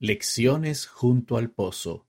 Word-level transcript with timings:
Lecciones 0.00 0.86
junto 0.86 1.36
al 1.36 1.50
pozo 1.50 2.06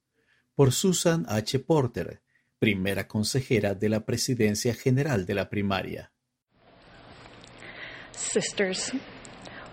por 0.54 0.74
Susan 0.74 1.26
H. 1.28 1.58
Porter, 1.60 2.22
primera 2.60 3.08
consejera 3.08 3.74
de 3.74 3.90
la 3.90 4.06
Presidencia 4.06 4.76
General 4.76 5.26
de 5.26 5.34
la 5.34 5.50
Primaria. 5.50 6.12
Sisters, 8.12 8.92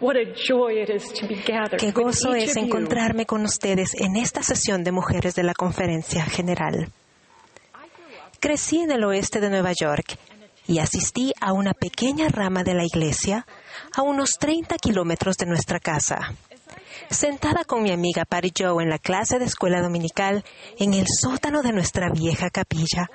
what 0.00 0.16
a 0.16 0.32
joy 0.34 0.80
it 0.82 0.88
is 0.88 1.12
to 1.12 1.26
be 1.26 1.34
gathered 1.34 1.78
Qué 1.78 1.92
gozo 1.92 2.34
es 2.34 2.56
encontrarme 2.56 3.26
con 3.26 3.44
ustedes 3.44 3.92
en 3.94 4.16
esta 4.16 4.42
sesión 4.42 4.82
de 4.82 4.92
mujeres 4.92 5.34
de 5.34 5.42
la 5.42 5.52
Conferencia 5.52 6.24
General. 6.24 6.90
Crecí 8.40 8.78
en 8.78 8.92
el 8.92 9.04
oeste 9.04 9.40
de 9.40 9.50
Nueva 9.50 9.72
York 9.78 10.16
y 10.66 10.78
asistí 10.78 11.34
a 11.40 11.52
una 11.52 11.74
pequeña 11.74 12.28
rama 12.28 12.64
de 12.64 12.72
la 12.72 12.84
iglesia 12.84 13.46
a 13.94 14.00
unos 14.00 14.38
30 14.38 14.76
kilómetros 14.78 15.36
de 15.36 15.44
nuestra 15.44 15.80
casa. 15.80 16.34
Sentada 17.10 17.64
con 17.64 17.82
mi 17.82 17.92
amiga 17.92 18.24
Patty 18.24 18.52
Joe 18.56 18.82
en 18.82 18.90
la 18.90 18.98
clase 18.98 19.38
de 19.38 19.44
escuela 19.44 19.80
dominical 19.80 20.44
en 20.78 20.94
el 20.94 21.06
sótano 21.08 21.62
de 21.62 21.72
nuestra 21.72 22.10
vieja 22.10 22.50
capilla, 22.50 23.08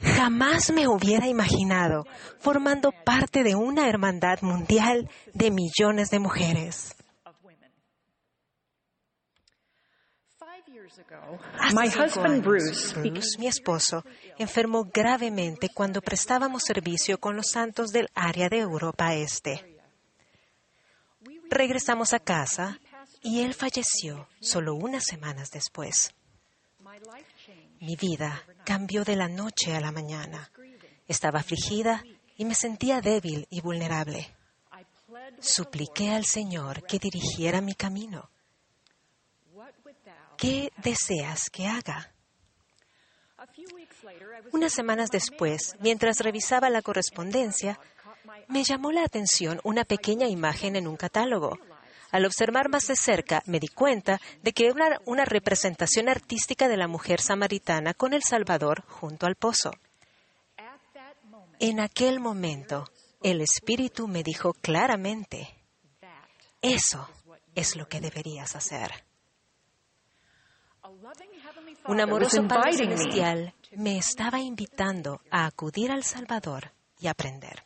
jamás 0.00 0.70
me 0.72 0.86
hubiera 0.86 1.26
imaginado 1.26 2.06
formando 2.38 2.92
parte 2.92 3.42
de 3.42 3.54
una 3.54 3.88
hermandad 3.88 4.40
mundial 4.42 5.10
de 5.34 5.50
millones 5.50 6.10
de 6.10 6.18
mujeres. 6.18 6.94
Hace 11.58 11.74
My 11.74 11.88
husband 11.88 12.26
años, 12.26 12.44
Bruce 12.44 12.94
Bruce, 12.94 13.38
mi 13.38 13.46
esposo, 13.46 14.04
enfermó 14.38 14.84
gravemente 14.84 15.68
cuando 15.68 16.00
prestábamos 16.00 16.62
servicio 16.64 17.18
con 17.18 17.36
los 17.36 17.50
santos 17.50 17.90
del 17.90 18.08
área 18.14 18.48
de 18.48 18.58
Europa 18.58 19.14
Este. 19.14 19.78
Regresamos 21.50 22.12
a 22.12 22.18
casa 22.18 22.78
y 23.22 23.40
él 23.40 23.54
falleció 23.54 24.28
solo 24.40 24.74
unas 24.74 25.04
semanas 25.04 25.50
después. 25.50 26.14
Mi 27.80 27.96
vida 27.96 28.42
cambió 28.64 29.04
de 29.04 29.16
la 29.16 29.28
noche 29.28 29.74
a 29.74 29.80
la 29.80 29.92
mañana. 29.92 30.50
Estaba 31.06 31.40
afligida 31.40 32.04
y 32.36 32.44
me 32.44 32.54
sentía 32.54 33.00
débil 33.00 33.46
y 33.50 33.60
vulnerable. 33.60 34.34
Supliqué 35.40 36.10
al 36.10 36.24
Señor 36.24 36.84
que 36.84 36.98
dirigiera 36.98 37.60
mi 37.60 37.74
camino. 37.74 38.30
¿Qué 40.36 40.72
deseas 40.82 41.50
que 41.50 41.66
haga? 41.66 42.12
Unas 44.52 44.72
semanas 44.72 45.10
después, 45.10 45.76
mientras 45.80 46.20
revisaba 46.20 46.70
la 46.70 46.82
correspondencia, 46.82 47.78
me 48.48 48.64
llamó 48.64 48.92
la 48.92 49.04
atención 49.04 49.60
una 49.64 49.84
pequeña 49.84 50.28
imagen 50.28 50.76
en 50.76 50.86
un 50.86 50.96
catálogo. 50.96 51.58
Al 52.10 52.24
observar 52.24 52.68
más 52.70 52.86
de 52.86 52.96
cerca, 52.96 53.42
me 53.46 53.60
di 53.60 53.68
cuenta 53.68 54.20
de 54.42 54.52
que 54.52 54.66
era 54.66 55.00
una 55.04 55.24
representación 55.24 56.08
artística 56.08 56.68
de 56.68 56.76
la 56.76 56.88
mujer 56.88 57.20
samaritana 57.20 57.92
con 57.94 58.14
el 58.14 58.22
Salvador 58.22 58.82
junto 58.86 59.26
al 59.26 59.36
pozo. 59.36 59.70
En 61.60 61.80
aquel 61.80 62.20
momento, 62.20 62.84
el 63.22 63.40
Espíritu 63.40 64.08
me 64.08 64.22
dijo 64.22 64.54
claramente, 64.54 65.54
eso 66.62 67.08
es 67.54 67.76
lo 67.76 67.88
que 67.88 68.00
deberías 68.00 68.56
hacer. 68.56 69.04
Un 71.86 72.00
amoroso 72.00 72.46
Padre 72.46 72.72
Celestial 72.72 73.54
me 73.72 73.98
estaba 73.98 74.40
invitando 74.40 75.20
a 75.30 75.46
acudir 75.46 75.90
al 75.90 76.04
Salvador 76.04 76.72
y 77.00 77.06
aprender. 77.06 77.62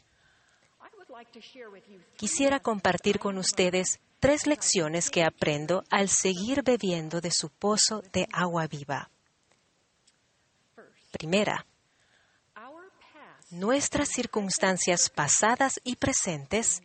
Quisiera 2.16 2.60
compartir 2.60 3.18
con 3.18 3.38
ustedes 3.38 4.00
tres 4.22 4.46
lecciones 4.46 5.10
que 5.10 5.24
aprendo 5.24 5.82
al 5.90 6.08
seguir 6.08 6.62
bebiendo 6.62 7.20
de 7.20 7.32
su 7.32 7.48
pozo 7.48 8.02
de 8.12 8.28
agua 8.32 8.68
viva. 8.68 9.10
Primera, 11.10 11.66
nuestras 13.50 14.11
circunstancias 14.11 15.11
pasadas 15.11 15.80
y 15.82 15.96
presentes 15.96 16.82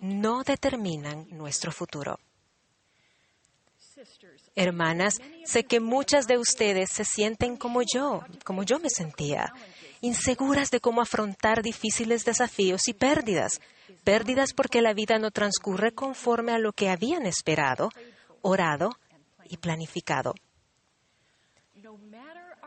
no 0.00 0.44
determinan 0.44 1.26
nuestro 1.30 1.72
futuro. 1.72 2.20
Hermanas, 4.56 5.20
sé 5.44 5.64
que 5.64 5.80
muchas 5.80 6.26
de 6.26 6.38
ustedes 6.38 6.88
se 6.90 7.04
sienten 7.04 7.56
como 7.58 7.82
yo, 7.82 8.22
como 8.42 8.62
yo 8.62 8.78
me 8.78 8.88
sentía, 8.88 9.52
inseguras 10.00 10.70
de 10.70 10.80
cómo 10.80 11.02
afrontar 11.02 11.62
difíciles 11.62 12.24
desafíos 12.24 12.88
y 12.88 12.94
pérdidas, 12.94 13.60
pérdidas 14.02 14.54
porque 14.54 14.80
la 14.80 14.94
vida 14.94 15.18
no 15.18 15.30
transcurre 15.30 15.92
conforme 15.92 16.52
a 16.52 16.58
lo 16.58 16.72
que 16.72 16.88
habían 16.88 17.26
esperado, 17.26 17.90
orado 18.40 18.96
y 19.44 19.58
planificado. 19.58 20.34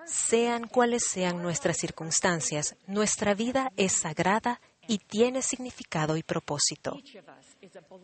Sean 0.05 0.67
cuales 0.67 1.03
sean 1.09 1.41
nuestras 1.41 1.77
circunstancias, 1.77 2.75
nuestra 2.85 3.33
vida 3.33 3.71
es 3.77 3.93
sagrada 3.93 4.61
y 4.87 4.99
tiene 4.99 5.41
significado 5.41 6.17
y 6.17 6.23
propósito. 6.23 6.97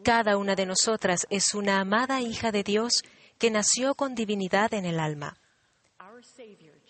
Cada 0.03 0.37
una 0.37 0.55
de 0.55 0.65
nosotras 0.65 1.25
es 1.29 1.53
una 1.53 1.79
amada 1.79 2.21
hija 2.21 2.51
de 2.51 2.63
Dios 2.63 3.03
que 3.37 3.49
nació 3.51 3.95
con 3.95 4.15
divinidad 4.15 4.73
en 4.73 4.85
el 4.85 4.99
alma. 4.99 5.37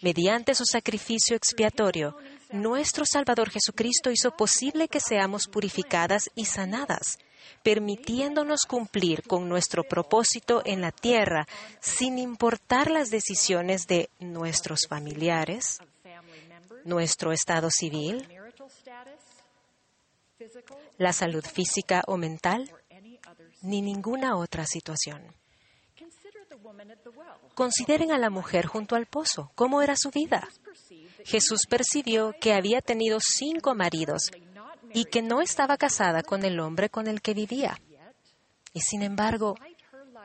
Mediante 0.01 0.55
su 0.55 0.65
sacrificio 0.65 1.35
expiatorio, 1.35 2.17
nuestro 2.51 3.05
Salvador 3.05 3.49
Jesucristo 3.49 4.11
hizo 4.11 4.31
posible 4.31 4.87
que 4.87 4.99
seamos 4.99 5.47
purificadas 5.47 6.29
y 6.35 6.45
sanadas, 6.45 7.17
permitiéndonos 7.63 8.61
cumplir 8.67 9.23
con 9.23 9.49
nuestro 9.49 9.83
propósito 9.83 10.61
en 10.65 10.81
la 10.81 10.91
tierra 10.91 11.47
sin 11.79 12.19
importar 12.19 12.91
las 12.91 13.09
decisiones 13.09 13.87
de 13.87 14.09
nuestros 14.19 14.81
familiares, 14.87 15.79
nuestro 16.83 17.31
estado 17.31 17.69
civil, 17.71 18.27
la 20.97 21.13
salud 21.13 21.43
física 21.43 22.03
o 22.07 22.17
mental, 22.17 22.71
ni 23.61 23.81
ninguna 23.81 24.35
otra 24.35 24.65
situación. 24.65 25.23
Consideren 27.53 28.11
a 28.11 28.17
la 28.17 28.29
mujer 28.29 28.65
junto 28.65 28.95
al 28.95 29.05
pozo. 29.05 29.51
¿Cómo 29.55 29.81
era 29.81 29.95
su 29.95 30.11
vida? 30.11 30.47
Jesús 31.23 31.61
percibió 31.69 32.33
que 32.39 32.53
había 32.53 32.81
tenido 32.81 33.19
cinco 33.19 33.73
maridos 33.75 34.31
y 34.93 35.05
que 35.05 35.21
no 35.21 35.41
estaba 35.41 35.77
casada 35.77 36.23
con 36.23 36.45
el 36.45 36.59
hombre 36.59 36.89
con 36.89 37.07
el 37.07 37.21
que 37.21 37.33
vivía. 37.33 37.79
Y 38.73 38.81
sin 38.81 39.01
embargo, 39.01 39.55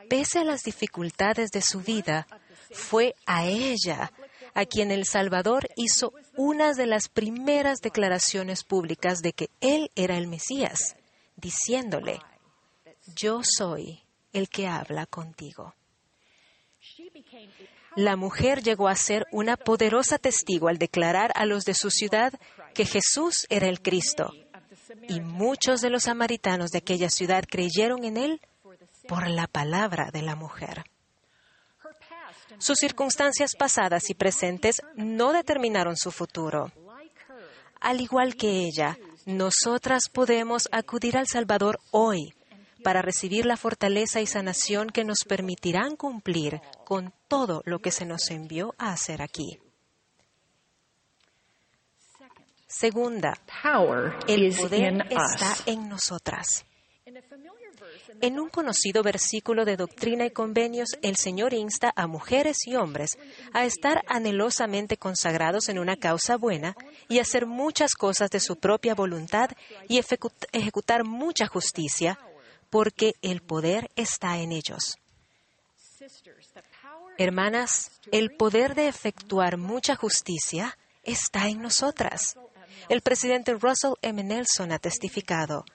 pese 0.09 0.39
a 0.39 0.43
las 0.43 0.63
dificultades 0.63 1.51
de 1.51 1.61
su 1.61 1.81
vida, 1.81 2.27
fue 2.71 3.15
a 3.25 3.45
ella 3.45 4.11
a 4.53 4.65
quien 4.65 4.91
el 4.91 5.05
Salvador 5.05 5.67
hizo 5.75 6.13
una 6.35 6.73
de 6.73 6.85
las 6.85 7.07
primeras 7.07 7.79
declaraciones 7.79 8.63
públicas 8.63 9.21
de 9.21 9.33
que 9.33 9.49
Él 9.61 9.91
era 9.95 10.17
el 10.17 10.27
Mesías, 10.27 10.95
diciéndole, 11.35 12.19
yo 13.15 13.41
soy 13.43 14.03
el 14.33 14.49
que 14.49 14.67
habla 14.67 15.05
contigo. 15.05 15.73
La 17.95 18.15
mujer 18.15 18.61
llegó 18.63 18.87
a 18.87 18.95
ser 18.95 19.25
una 19.31 19.57
poderosa 19.57 20.17
testigo 20.17 20.67
al 20.67 20.77
declarar 20.77 21.31
a 21.35 21.45
los 21.45 21.63
de 21.65 21.73
su 21.73 21.89
ciudad 21.89 22.33
que 22.73 22.85
Jesús 22.85 23.45
era 23.49 23.67
el 23.67 23.81
Cristo. 23.81 24.31
Y 25.07 25.19
muchos 25.21 25.81
de 25.81 25.89
los 25.89 26.03
samaritanos 26.03 26.71
de 26.71 26.79
aquella 26.79 27.09
ciudad 27.09 27.43
creyeron 27.49 28.03
en 28.03 28.17
él 28.17 28.41
por 29.07 29.27
la 29.27 29.47
palabra 29.47 30.09
de 30.11 30.21
la 30.21 30.35
mujer. 30.35 30.83
Sus 32.57 32.77
circunstancias 32.79 33.55
pasadas 33.57 34.09
y 34.09 34.13
presentes 34.13 34.81
no 34.95 35.33
determinaron 35.33 35.97
su 35.97 36.11
futuro. 36.11 36.71
Al 37.79 37.99
igual 37.99 38.35
que 38.35 38.65
ella, 38.65 38.97
nosotras 39.25 40.03
podemos 40.11 40.69
acudir 40.71 41.17
al 41.17 41.27
Salvador 41.27 41.79
hoy 41.91 42.33
para 42.83 43.01
recibir 43.01 43.45
la 43.45 43.57
fortaleza 43.57 44.21
y 44.21 44.27
sanación 44.27 44.89
que 44.89 45.03
nos 45.03 45.19
permitirán 45.27 45.95
cumplir 45.95 46.59
con 46.85 47.13
todo 47.27 47.61
lo 47.65 47.79
que 47.79 47.91
se 47.91 48.05
nos 48.05 48.29
envió 48.31 48.73
a 48.77 48.91
hacer 48.93 49.21
aquí. 49.21 49.59
Segunda, 52.67 53.37
el 54.27 54.55
poder 54.55 54.93
está 55.09 55.55
en 55.65 55.89
nosotras. 55.89 56.65
En 58.21 58.39
un 58.39 58.49
conocido 58.49 59.03
versículo 59.03 59.65
de 59.65 59.75
Doctrina 59.75 60.25
y 60.25 60.31
Convenios, 60.31 60.89
el 61.01 61.15
Señor 61.17 61.53
insta 61.53 61.91
a 61.95 62.07
mujeres 62.07 62.57
y 62.67 62.75
hombres 62.75 63.17
a 63.53 63.65
estar 63.65 64.03
anhelosamente 64.07 64.95
consagrados 64.97 65.67
en 65.69 65.79
una 65.79 65.97
causa 65.97 66.37
buena 66.37 66.75
y 67.09 67.19
hacer 67.19 67.45
muchas 67.45 67.93
cosas 67.95 68.29
de 68.29 68.39
su 68.39 68.57
propia 68.57 68.95
voluntad 68.95 69.49
y 69.89 69.99
ejecu- 69.99 70.31
ejecutar 70.51 71.03
mucha 71.03 71.47
justicia, 71.47 72.19
porque 72.71 73.13
el 73.21 73.41
poder 73.41 73.91
está 73.95 74.39
en 74.39 74.51
ellos. 74.51 74.97
Hermanas, 77.19 77.91
el 78.11 78.31
poder 78.35 78.73
de 78.73 78.87
efectuar 78.87 79.57
mucha 79.57 79.95
justicia 79.95 80.75
está 81.03 81.47
en 81.47 81.61
nosotras. 81.61 82.35
El 82.89 83.01
presidente 83.01 83.53
Russell 83.53 83.93
M. 84.01 84.23
Nelson 84.23 84.71
ha 84.71 84.79
testificado, 84.79 85.65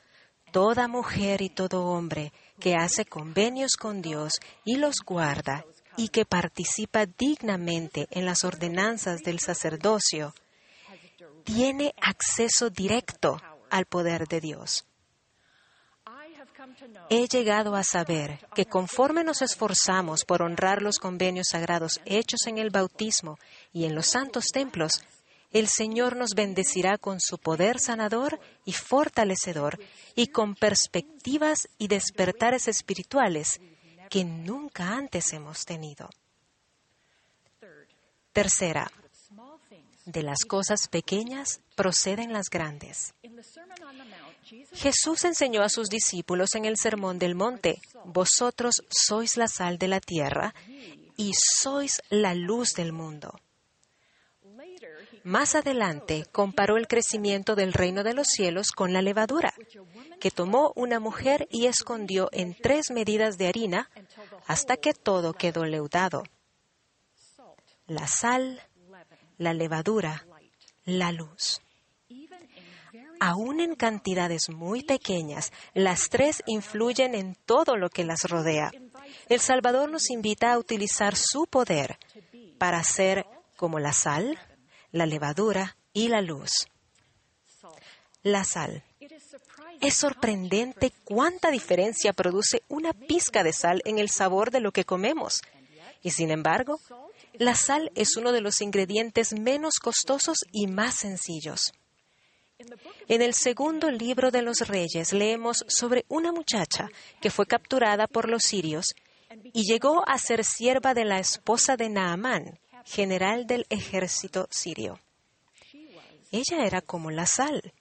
Toda 0.52 0.88
mujer 0.88 1.42
y 1.42 1.50
todo 1.50 1.86
hombre 1.86 2.32
que 2.58 2.76
hace 2.76 3.04
convenios 3.04 3.72
con 3.76 4.00
Dios 4.00 4.40
y 4.64 4.76
los 4.76 4.96
guarda 5.04 5.66
y 5.96 6.08
que 6.08 6.24
participa 6.24 7.04
dignamente 7.04 8.06
en 8.10 8.24
las 8.24 8.44
ordenanzas 8.44 9.22
del 9.22 9.40
sacerdocio, 9.40 10.34
tiene 11.44 11.94
acceso 12.00 12.70
directo 12.70 13.40
al 13.70 13.84
poder 13.86 14.28
de 14.28 14.40
Dios. 14.40 14.86
He 17.10 17.28
llegado 17.28 17.74
a 17.76 17.84
saber 17.84 18.38
que 18.54 18.66
conforme 18.66 19.24
nos 19.24 19.42
esforzamos 19.42 20.24
por 20.24 20.42
honrar 20.42 20.82
los 20.82 20.98
convenios 20.98 21.48
sagrados 21.50 22.00
hechos 22.04 22.46
en 22.46 22.58
el 22.58 22.70
bautismo 22.70 23.38
y 23.72 23.84
en 23.84 23.94
los 23.94 24.06
santos 24.06 24.46
templos, 24.52 25.00
el 25.52 25.68
Señor 25.68 26.16
nos 26.16 26.30
bendecirá 26.34 26.98
con 26.98 27.20
su 27.20 27.38
poder 27.38 27.78
sanador 27.78 28.40
y 28.64 28.72
fortalecedor 28.72 29.78
y 30.14 30.28
con 30.28 30.54
perspectivas 30.54 31.68
y 31.78 31.88
despertares 31.88 32.68
espirituales 32.68 33.60
que 34.10 34.24
nunca 34.24 34.94
antes 34.94 35.32
hemos 35.32 35.64
tenido. 35.64 36.10
Tercera, 38.32 38.90
de 40.04 40.22
las 40.22 40.44
cosas 40.44 40.88
pequeñas 40.88 41.60
proceden 41.74 42.32
las 42.32 42.50
grandes. 42.50 43.14
Jesús 44.72 45.24
enseñó 45.24 45.62
a 45.62 45.68
sus 45.68 45.88
discípulos 45.88 46.54
en 46.54 46.64
el 46.64 46.76
Sermón 46.76 47.18
del 47.18 47.34
Monte, 47.34 47.80
Vosotros 48.04 48.82
sois 48.88 49.36
la 49.36 49.48
sal 49.48 49.78
de 49.78 49.88
la 49.88 50.00
tierra 50.00 50.54
y 51.16 51.32
sois 51.34 52.02
la 52.10 52.34
luz 52.34 52.72
del 52.74 52.92
mundo. 52.92 53.40
Más 55.24 55.56
adelante 55.56 56.24
comparó 56.30 56.76
el 56.76 56.86
crecimiento 56.86 57.56
del 57.56 57.72
reino 57.72 58.04
de 58.04 58.14
los 58.14 58.28
cielos 58.28 58.70
con 58.70 58.92
la 58.92 59.02
levadura, 59.02 59.52
que 60.20 60.30
tomó 60.30 60.72
una 60.76 61.00
mujer 61.00 61.48
y 61.50 61.66
escondió 61.66 62.28
en 62.32 62.54
tres 62.54 62.92
medidas 62.92 63.36
de 63.36 63.48
harina 63.48 63.90
hasta 64.46 64.76
que 64.76 64.94
todo 64.94 65.32
quedó 65.32 65.64
leudado. 65.64 66.22
La 67.88 68.06
sal, 68.06 68.62
la 69.36 69.52
levadura, 69.52 70.24
la 70.84 71.10
luz. 71.10 71.60
Aún 73.20 73.60
en 73.60 73.74
cantidades 73.74 74.48
muy 74.48 74.82
pequeñas, 74.82 75.52
las 75.74 76.08
tres 76.08 76.42
influyen 76.46 77.14
en 77.14 77.34
todo 77.46 77.76
lo 77.76 77.88
que 77.88 78.04
las 78.04 78.22
rodea. 78.24 78.70
El 79.28 79.40
Salvador 79.40 79.90
nos 79.90 80.10
invita 80.10 80.52
a 80.52 80.58
utilizar 80.58 81.16
su 81.16 81.46
poder 81.46 81.98
para 82.58 82.82
ser 82.84 83.26
como 83.56 83.78
la 83.78 83.92
sal, 83.92 84.38
la 84.92 85.06
levadura 85.06 85.76
y 85.92 86.08
la 86.08 86.20
luz. 86.20 86.68
La 88.22 88.44
sal. 88.44 88.84
Es 89.80 89.94
sorprendente 89.94 90.92
cuánta 91.04 91.50
diferencia 91.50 92.12
produce 92.12 92.62
una 92.68 92.92
pizca 92.92 93.42
de 93.42 93.52
sal 93.52 93.82
en 93.84 93.98
el 93.98 94.10
sabor 94.10 94.50
de 94.50 94.60
lo 94.60 94.72
que 94.72 94.84
comemos. 94.84 95.40
Y 96.02 96.10
sin 96.10 96.30
embargo, 96.30 96.80
la 97.34 97.54
sal 97.54 97.90
es 97.94 98.16
uno 98.16 98.32
de 98.32 98.40
los 98.40 98.60
ingredientes 98.60 99.32
menos 99.32 99.78
costosos 99.78 100.38
y 100.52 100.66
más 100.66 100.94
sencillos. 100.94 101.72
En 103.08 103.22
el 103.22 103.34
segundo 103.34 103.90
libro 103.90 104.30
de 104.30 104.42
los 104.42 104.66
reyes 104.66 105.12
leemos 105.12 105.64
sobre 105.68 106.04
una 106.08 106.32
muchacha 106.32 106.88
que 107.20 107.30
fue 107.30 107.46
capturada 107.46 108.06
por 108.06 108.28
los 108.28 108.42
sirios 108.44 108.94
y 109.52 109.64
llegó 109.64 110.08
a 110.08 110.18
ser 110.18 110.44
sierva 110.44 110.94
de 110.94 111.04
la 111.04 111.18
esposa 111.18 111.76
de 111.76 111.88
Naamán, 111.88 112.58
general 112.84 113.46
del 113.46 113.66
ejército 113.68 114.48
sirio. 114.50 114.98
Ella 116.30 116.64
era 116.64 116.80
como 116.80 117.10
la 117.10 117.26
sal. 117.26 117.72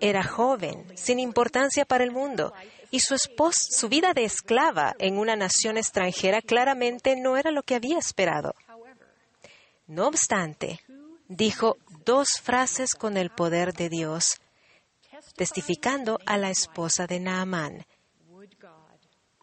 Era 0.00 0.24
joven, 0.24 0.86
sin 0.96 1.18
importancia 1.18 1.84
para 1.84 2.04
el 2.04 2.10
mundo, 2.10 2.52
y 2.90 3.00
su 3.00 3.14
esposa, 3.14 3.60
su 3.70 3.88
vida 3.88 4.14
de 4.14 4.24
esclava 4.24 4.94
en 4.98 5.18
una 5.18 5.36
nación 5.36 5.76
extranjera 5.76 6.40
claramente 6.40 7.16
no 7.16 7.36
era 7.36 7.50
lo 7.50 7.62
que 7.62 7.74
había 7.74 7.98
esperado. 7.98 8.54
No 9.86 10.06
obstante, 10.06 10.80
dijo 11.28 11.76
dos 12.08 12.40
frases 12.42 12.94
con 12.94 13.18
el 13.18 13.28
poder 13.28 13.74
de 13.74 13.90
Dios, 13.90 14.40
testificando 15.36 16.18
a 16.24 16.38
la 16.38 16.48
esposa 16.48 17.06
de 17.06 17.20
Naamán. 17.20 17.84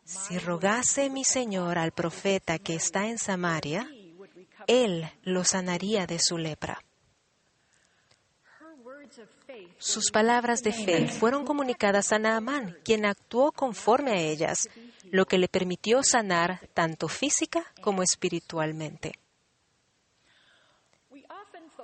Si 0.04 0.40
rogase 0.40 1.12
mi 1.12 1.24
Señor 1.24 1.78
al 1.78 1.92
profeta 1.92 2.58
que 2.58 2.74
está 2.74 3.06
en 3.06 3.20
Samaria, 3.20 3.88
él 4.66 5.08
lo 5.22 5.44
sanaría 5.44 6.08
de 6.08 6.18
su 6.20 6.40
lepra. 6.40 6.84
Sus 9.78 10.10
palabras 10.10 10.64
de 10.64 10.74
fe 10.74 11.08
fueron 11.08 11.46
comunicadas 11.46 12.12
a 12.12 12.18
Naamán, 12.18 12.80
quien 12.84 13.06
actuó 13.06 13.52
conforme 13.52 14.14
a 14.14 14.20
ellas, 14.20 14.70
lo 15.12 15.28
que 15.28 15.38
le 15.38 15.50
permitió 15.50 16.02
sanar 16.02 16.68
tanto 16.74 17.10
física 17.10 17.64
como 17.84 18.02
espiritualmente. 18.02 19.20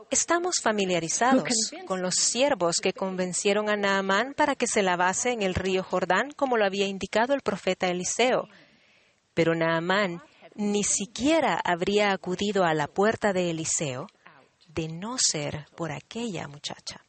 Estamos 0.10 0.56
familiarizados 0.62 1.72
con 1.86 2.02
los 2.02 2.16
siervos 2.16 2.78
que 2.82 2.94
convencieron 2.94 3.70
a 3.70 3.76
Naamán 3.76 4.34
para 4.34 4.56
que 4.56 4.68
se 4.68 4.82
lavase 4.82 5.32
en 5.32 5.42
el 5.42 5.56
río 5.56 5.84
Jordán 5.84 6.32
como 6.32 6.58
lo 6.58 6.66
había 6.66 6.88
indicado 6.88 7.34
el 7.34 7.42
profeta 7.42 7.88
Eliseo. 7.88 8.48
Pero 9.34 9.56
Naamán 9.56 10.22
ni 10.56 10.84
siquiera 10.84 11.60
habría 11.64 12.12
acudido 12.12 12.66
a 12.66 12.74
la 12.74 12.88
puerta 12.88 13.34
de 13.34 13.50
Eliseo 13.50 14.08
de 14.68 14.88
no 14.88 15.18
ser 15.18 15.68
por 15.76 15.92
aquella 15.92 16.48
muchacha. 16.48 17.06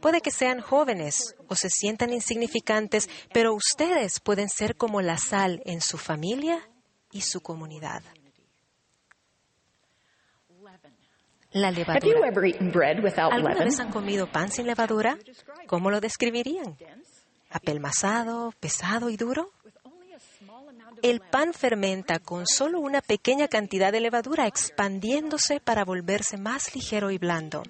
Puede 0.00 0.20
que 0.20 0.30
sean 0.30 0.60
jóvenes 0.60 1.34
o 1.48 1.54
se 1.54 1.68
sientan 1.70 2.12
insignificantes, 2.12 3.08
pero 3.32 3.54
ustedes 3.54 4.20
pueden 4.20 4.48
ser 4.48 4.76
como 4.76 5.00
la 5.00 5.18
sal 5.18 5.62
en 5.64 5.80
su 5.80 5.98
familia 5.98 6.68
y 7.10 7.22
su 7.22 7.40
comunidad. 7.40 8.02
La 11.54 11.70
levadura. 11.70 12.26
¿Alguna 13.30 13.64
vez 13.64 13.78
han 13.78 13.92
comido 13.92 14.26
pan 14.26 14.50
sin 14.50 14.66
levadura? 14.66 15.16
¿Cómo 15.68 15.88
lo 15.88 16.00
describirían? 16.00 16.76
¿Apelmazado, 17.48 18.52
pesado 18.58 19.08
y 19.08 19.16
duro? 19.16 19.50
El 21.00 21.20
pan 21.20 21.54
fermenta 21.54 22.18
con 22.18 22.46
solo 22.48 22.80
una 22.80 23.00
pequeña 23.02 23.46
cantidad 23.46 23.92
de 23.92 24.00
levadura, 24.00 24.48
expandiéndose 24.48 25.60
para 25.60 25.84
volverse 25.84 26.38
más 26.38 26.74
ligero 26.74 27.12
y 27.12 27.18
blando. 27.18 27.62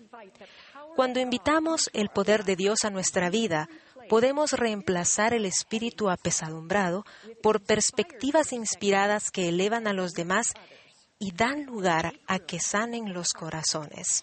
Cuando 0.97 1.21
invitamos 1.21 1.91
el 1.93 2.09
poder 2.09 2.45
de 2.45 2.57
Dios 2.57 2.85
a 2.85 2.91
nuestra 2.91 3.29
vida, 3.29 3.69
podemos 4.09 4.53
reemplazar 4.53 5.35
el 5.35 5.45
espíritu 5.45 6.09
apesadumbrado 6.09 7.05
por 7.43 7.61
perspectivas 7.61 8.55
inspiradas 8.55 9.31
que 9.31 9.51
elevan 9.51 9.87
a 9.89 9.93
los 9.93 10.13
demás 10.13 10.55
y 11.25 11.33
dan 11.33 11.65
lugar 11.65 12.13
a 12.27 12.39
que 12.39 12.61
sanen 12.61 13.15
los 13.15 13.33
corazones. 13.33 14.23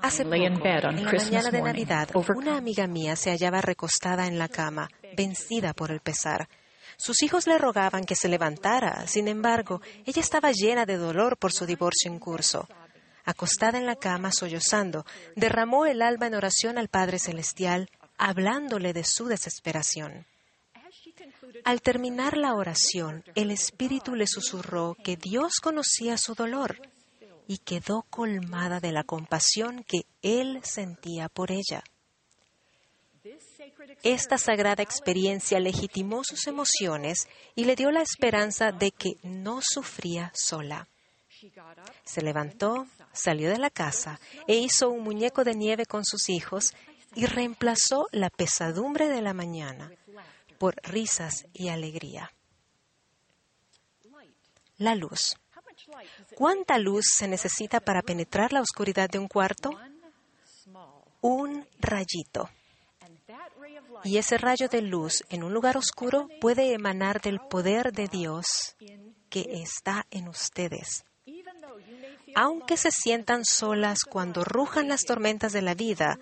Hace 0.00 0.24
poco, 0.24 0.34
en 0.36 1.04
la 1.04 1.12
mañana 1.12 1.50
de 1.50 1.62
Navidad, 1.62 2.08
una 2.34 2.56
amiga 2.56 2.86
mía 2.86 3.14
se 3.14 3.30
hallaba 3.30 3.60
recostada 3.60 4.26
en 4.26 4.38
la 4.38 4.48
cama, 4.48 4.88
vencida 5.14 5.74
por 5.74 5.90
el 5.90 6.00
pesar. 6.00 6.48
Sus 6.96 7.22
hijos 7.22 7.46
le 7.46 7.58
rogaban 7.58 8.04
que 8.04 8.16
se 8.16 8.28
levantara, 8.28 9.06
sin 9.06 9.28
embargo, 9.28 9.82
ella 10.06 10.22
estaba 10.22 10.52
llena 10.52 10.86
de 10.86 10.96
dolor 10.96 11.36
por 11.36 11.52
su 11.52 11.66
divorcio 11.66 12.10
en 12.10 12.18
curso. 12.18 12.66
Acostada 13.26 13.76
en 13.76 13.84
la 13.84 13.96
cama, 13.96 14.32
sollozando, 14.32 15.04
derramó 15.36 15.84
el 15.84 16.00
alma 16.00 16.28
en 16.28 16.36
oración 16.36 16.78
al 16.78 16.88
Padre 16.88 17.18
Celestial, 17.18 17.90
hablándole 18.16 18.94
de 18.94 19.04
su 19.04 19.26
desesperación. 19.26 20.26
Al 21.64 21.82
terminar 21.82 22.36
la 22.36 22.54
oración, 22.54 23.24
el 23.34 23.50
Espíritu 23.50 24.14
le 24.14 24.26
susurró 24.26 24.96
que 25.02 25.16
Dios 25.16 25.54
conocía 25.62 26.16
su 26.18 26.34
dolor 26.34 26.80
y 27.46 27.58
quedó 27.58 28.02
colmada 28.10 28.80
de 28.80 28.92
la 28.92 29.04
compasión 29.04 29.84
que 29.84 30.06
él 30.22 30.60
sentía 30.64 31.28
por 31.28 31.50
ella. 31.50 31.82
Esta 34.02 34.38
sagrada 34.38 34.82
experiencia 34.82 35.60
legitimó 35.60 36.24
sus 36.24 36.46
emociones 36.46 37.28
y 37.54 37.64
le 37.64 37.76
dio 37.76 37.90
la 37.90 38.02
esperanza 38.02 38.72
de 38.72 38.90
que 38.90 39.16
no 39.22 39.60
sufría 39.62 40.30
sola. 40.34 40.88
Se 42.04 42.22
levantó, 42.22 42.86
salió 43.12 43.50
de 43.50 43.58
la 43.58 43.70
casa 43.70 44.20
e 44.46 44.56
hizo 44.56 44.90
un 44.90 45.04
muñeco 45.04 45.44
de 45.44 45.54
nieve 45.54 45.86
con 45.86 46.04
sus 46.04 46.28
hijos 46.28 46.74
y 47.14 47.26
reemplazó 47.26 48.06
la 48.12 48.30
pesadumbre 48.30 49.08
de 49.08 49.22
la 49.22 49.34
mañana 49.34 49.90
por 50.64 50.76
risas 50.82 51.44
y 51.52 51.68
alegría. 51.68 52.32
La 54.78 54.94
luz. 54.94 55.36
¿Cuánta 56.34 56.78
luz 56.78 57.04
se 57.14 57.28
necesita 57.28 57.80
para 57.80 58.00
penetrar 58.00 58.50
la 58.54 58.62
oscuridad 58.62 59.10
de 59.10 59.18
un 59.18 59.28
cuarto? 59.28 59.78
Un 61.20 61.66
rayito. 61.80 62.48
Y 64.04 64.16
ese 64.16 64.38
rayo 64.38 64.68
de 64.70 64.80
luz 64.80 65.22
en 65.28 65.44
un 65.44 65.52
lugar 65.52 65.76
oscuro 65.76 66.28
puede 66.40 66.72
emanar 66.72 67.20
del 67.20 67.40
poder 67.40 67.92
de 67.92 68.08
Dios 68.08 68.74
que 69.28 69.44
está 69.62 70.06
en 70.10 70.28
ustedes. 70.28 71.04
Aunque 72.34 72.78
se 72.78 72.90
sientan 72.90 73.44
solas 73.44 74.04
cuando 74.04 74.44
rujan 74.44 74.88
las 74.88 75.02
tormentas 75.02 75.52
de 75.52 75.60
la 75.60 75.74
vida, 75.74 76.18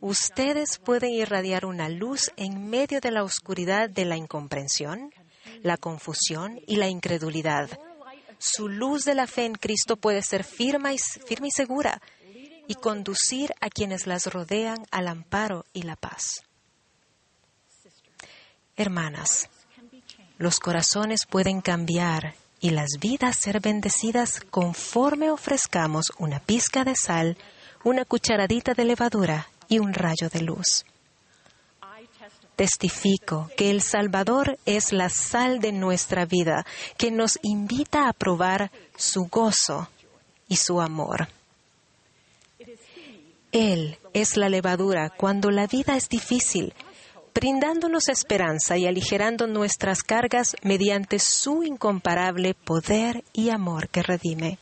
Ustedes 0.00 0.78
pueden 0.78 1.10
irradiar 1.10 1.66
una 1.66 1.90
luz 1.90 2.30
en 2.36 2.70
medio 2.70 3.00
de 3.00 3.10
la 3.10 3.22
oscuridad 3.22 3.90
de 3.90 4.06
la 4.06 4.16
incomprensión, 4.16 5.12
la 5.62 5.76
confusión 5.76 6.58
y 6.66 6.76
la 6.76 6.88
incredulidad. 6.88 7.68
Su 8.38 8.70
luz 8.70 9.04
de 9.04 9.14
la 9.14 9.26
fe 9.26 9.44
en 9.44 9.54
Cristo 9.54 9.96
puede 9.96 10.22
ser 10.22 10.44
firme 10.44 10.94
y, 10.94 10.98
firme 10.98 11.48
y 11.48 11.50
segura 11.50 12.00
y 12.66 12.76
conducir 12.76 13.52
a 13.60 13.68
quienes 13.68 14.06
las 14.06 14.24
rodean 14.24 14.86
al 14.90 15.06
amparo 15.06 15.66
y 15.74 15.82
la 15.82 15.96
paz. 15.96 16.44
Hermanas, 18.76 19.50
los 20.38 20.60
corazones 20.60 21.26
pueden 21.26 21.60
cambiar 21.60 22.36
y 22.58 22.70
las 22.70 22.88
vidas 23.00 23.36
ser 23.38 23.60
bendecidas 23.60 24.40
conforme 24.48 25.30
ofrezcamos 25.30 26.06
una 26.16 26.40
pizca 26.40 26.84
de 26.84 26.96
sal, 26.96 27.36
una 27.84 28.06
cucharadita 28.06 28.72
de 28.72 28.86
levadura 28.86 29.46
y 29.70 29.78
un 29.78 29.94
rayo 29.94 30.28
de 30.28 30.42
luz. 30.42 30.84
Testifico 32.56 33.50
que 33.56 33.70
el 33.70 33.80
Salvador 33.80 34.58
es 34.66 34.92
la 34.92 35.08
sal 35.08 35.60
de 35.60 35.72
nuestra 35.72 36.26
vida, 36.26 36.66
que 36.98 37.10
nos 37.10 37.38
invita 37.40 38.06
a 38.06 38.12
probar 38.12 38.70
su 38.96 39.28
gozo 39.30 39.88
y 40.46 40.56
su 40.56 40.82
amor. 40.82 41.28
Él 43.52 43.96
es 44.12 44.36
la 44.36 44.50
levadura 44.50 45.08
cuando 45.08 45.50
la 45.50 45.66
vida 45.66 45.96
es 45.96 46.10
difícil, 46.10 46.74
brindándonos 47.34 48.08
esperanza 48.08 48.76
y 48.76 48.86
aligerando 48.86 49.46
nuestras 49.46 50.02
cargas 50.02 50.54
mediante 50.62 51.18
su 51.18 51.62
incomparable 51.62 52.54
poder 52.54 53.24
y 53.32 53.48
amor 53.48 53.88
que 53.88 54.02
redime. 54.02 54.58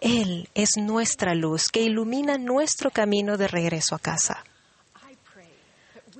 Él 0.00 0.48
es 0.54 0.76
nuestra 0.76 1.34
luz 1.34 1.68
que 1.68 1.82
ilumina 1.82 2.38
nuestro 2.38 2.90
camino 2.90 3.36
de 3.36 3.48
regreso 3.48 3.94
a 3.94 3.98
casa. 3.98 4.44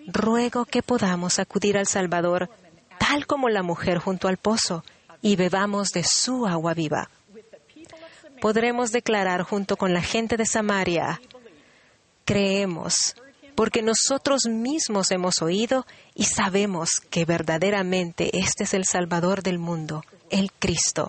Ruego 0.07 0.65
que 0.65 0.83
podamos 0.83 1.39
acudir 1.39 1.77
al 1.77 1.87
Salvador 1.87 2.49
tal 2.99 3.27
como 3.27 3.49
la 3.49 3.63
mujer 3.63 3.99
junto 3.99 4.29
al 4.29 4.37
pozo 4.37 4.85
y 5.21 5.37
bebamos 5.37 5.91
de 5.91 6.05
su 6.05 6.47
agua 6.47 6.75
viva. 6.75 7.11
Podremos 8.41 8.93
declarar 8.93 9.43
junto 9.43 9.77
con 9.77 9.93
la 9.93 10.03
gente 10.03 10.37
de 10.37 10.47
Samaria, 10.47 11.21
creemos 12.25 13.15
porque 13.57 13.83
nosotros 13.83 14.43
mismos 14.47 15.11
hemos 15.11 15.41
oído 15.43 15.87
y 16.15 16.25
sabemos 16.25 17.01
que 17.11 17.25
verdaderamente 17.25 18.39
este 18.39 18.65
es 18.65 18.75
el 18.75 18.85
Salvador 18.85 19.43
del 19.43 19.59
mundo, 19.59 20.05
el 20.31 20.53
Cristo. 20.53 21.09